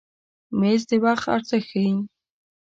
مېز 0.59 0.81
د 0.89 0.91
وخت 1.03 1.25
ارزښت 1.35 1.65
ښیي. 1.69 1.93